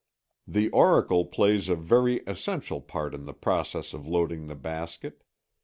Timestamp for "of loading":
3.93-4.47